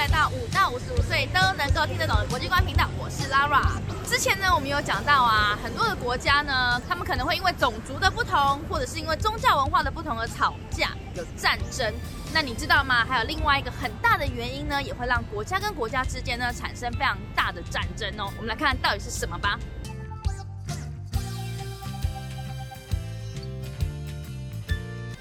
[0.00, 3.68] 来到五到五十五岁都能够听得懂的国际观频道，我是 Lara。
[4.08, 11.92] 之前呢，我们有讲到啊，很多的国家呢，他们可能会因为种族的不同，或者是因为宗教文化的不同而吵架，有战争。
[12.32, 13.04] 那你知道吗？
[13.06, 18.32] 还有另外一个很大的原因呢，也会让国家跟国家之间呢产生非常大的战争哦。
[18.38, 19.58] 我们来看看到底是什么吧。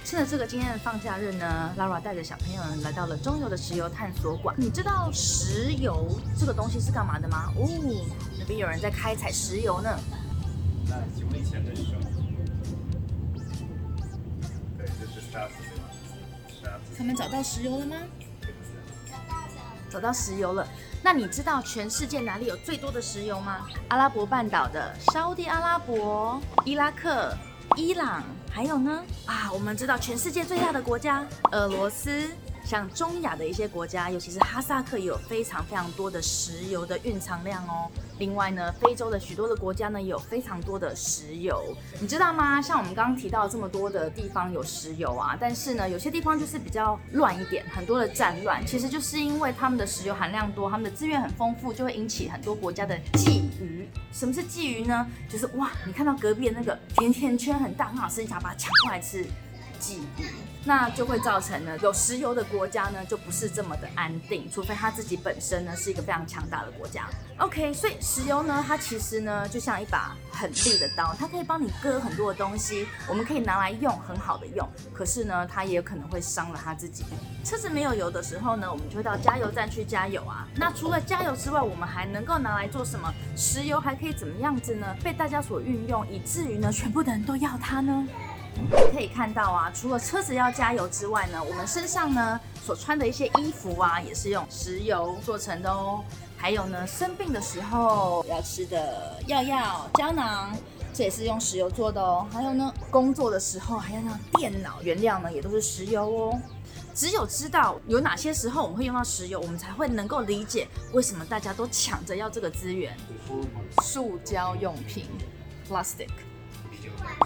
[0.10, 4.56] 趁着这个今天的放假日呢，Lara 带着小朋友们来到了中油的石油探索馆。
[4.58, 7.54] 你知道石油这个东西是干嘛的吗？
[7.56, 7.70] 哦，
[8.40, 10.00] 那边有人在开采石油呢。
[10.88, 11.72] 那请问以前的
[14.80, 15.84] 对，这是沙子对吧？
[16.60, 16.96] 沙子。
[16.98, 17.96] 他们找到石油了吗？
[19.92, 20.68] 找到石油了。
[21.04, 23.68] 那你知道全世界哪里有最多的石油吗？
[23.90, 27.32] 阿拉伯半岛的沙地阿拉伯、伊拉克、
[27.80, 29.02] 伊朗，还有呢？
[29.26, 32.30] 啊，我们知道全世界最大的国家俄罗斯，
[32.70, 37.90] 像中亚的一些国家，尤其是哈萨克，也有非常非常多的石油的蕴藏量哦。
[38.20, 42.62] 另外呢，非洲的许多的国家呢，也有非常多的石油，你知道吗？
[42.62, 53.88] 像我们刚刚提到这么多的地方有石油啊，但是呢，有些地方就是比较乱一点，很多的战乱，其实就是因为他们的石油含量多，他们的资源很丰富，就会引起很多国家的觊觎。
[54.14, 55.08] 什么是觊觎呢？
[55.28, 59.26] 就是哇，你看到隔壁的那个甜甜圈很大，很好吃，你想把它抢过来吃，
[59.82, 60.04] 觊觎。
[60.66, 67.08] 那就会造成呢，有石油的国家呢，就不是这么的安定，除非它自己本身呢是一个非常强大的国家。
[67.38, 74.68] OK，所以石油呢，它其实呢就像一把很利的刀，它可以帮你割很多的东西，我们可以拿来用，很好的用。
[74.94, 77.06] 可是呢，它也可能会伤了它自己。
[77.46, 80.46] 车子没有油的时候呢，我们就会到加油站去加油啊。
[80.56, 83.12] 那除了加油之外，我们还能够拿来做什么？
[83.38, 84.86] 石油还可以怎么样子呢？
[85.02, 88.06] 被大家所运用，以至于呢，全部的人都要它呢？
[88.94, 96.04] 可以看到啊，除了车子要加油之外呢，我们身上呢所穿的一些衣服啊，也是用石油做成的哦。
[96.38, 100.56] 还有呢，生病的时候要吃的药药胶囊，
[100.94, 102.26] 这也是用石油做的哦。
[102.32, 106.40] 还有呢，工作的时候还要用电脑原料呢，也都是石油哦。
[106.96, 112.96] 只有知道有哪些时候我们会用到石油，我们才会能够理解为什么大家都抢着要这个资源。
[113.84, 115.06] 塑胶用品
[115.70, 116.10] ，plastic。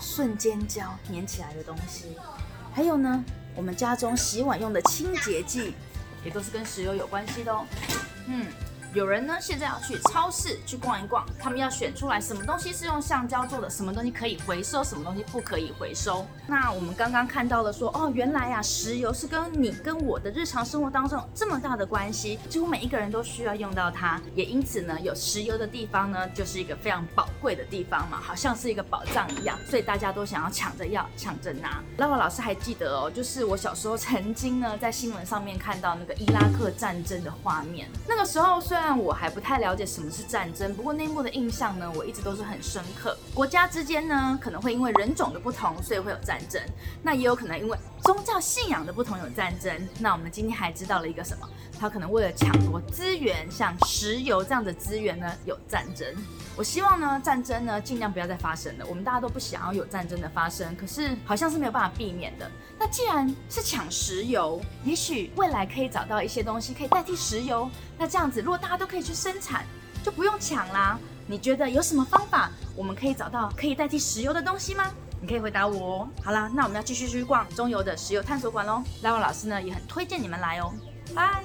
[0.01, 2.15] 瞬间胶粘起来的东西，
[2.73, 3.23] 还有呢，
[3.55, 5.73] 我们家中洗碗用的清洁剂，
[6.23, 7.65] 也都是跟石油有关系的哦。
[8.27, 8.47] 嗯。
[8.93, 16.23] 有人呢，现在要去超市去逛一逛，他们要选出来什么东西是用橡胶做的，什么东西可以回收，什么东西不可以回收。
[16.45, 31.81] 那我们刚刚看到了说，哦，原来啊，石油是跟你跟我的日常生活当中这么大的关系，几乎每一个人都需要用到它，也因此呢，有石油的地方呢，就是一个非常宝贵的地方嘛，好像是一个宝藏一样，所以大家都想要抢着要，抢着拿。
[31.97, 43.17] 拉瓦老师还记得哦，就是我小时候曾经呢，在新闻上面看到那个伊拉克战争的画面，那个时候虽然但我还不太了解什么是战争，不过内幕的印象呢，我一直都是很深刻。
[43.33, 46.61] 国家之间呢，可能会因为人种的不同，所以会有战争。
[47.01, 49.73] 那也有可能因为宗教信仰的不同有战争。
[49.99, 51.47] 那我们今天还知道了一个什么？
[51.79, 56.05] 他可能为了抢夺资源，像石油这样的资源呢，有战争。
[56.55, 58.85] 我希望呢，战争呢尽量不要再发生了。
[58.87, 62.51] 我们大家都不想要有战争的发生，可是好像是没有办法避免的。
[62.77, 67.69] 那既然是抢石油，也许未来可以找到一些东西可以代替石油。
[67.97, 69.63] 那这样子，如果大它都可以去生产，
[70.03, 70.97] 就不用抢啦。
[71.27, 74.85] 你觉得有什么方法我们可以找到可以代替石油的东西吗？
[75.21, 76.09] 你可以回答我哦。
[76.23, 78.81] 好啦，那我们要继续去逛中油的石油探索馆喽。
[79.03, 80.73] 拉瓦老师呢也很推荐你们来哦。
[81.13, 81.43] 拜。